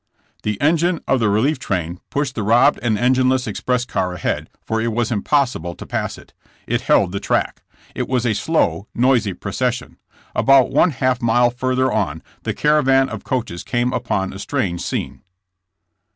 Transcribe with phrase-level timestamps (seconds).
[0.41, 4.81] The engine of the relief train pushed the robbed and engineless express car ahead, for
[4.81, 6.33] it was impossi ble to pass it.
[6.65, 7.61] It held the track.
[7.93, 9.97] It was a slow, noisy procession.
[10.33, 15.21] About one half mile further on the caravan of coaches came upon a strange scene.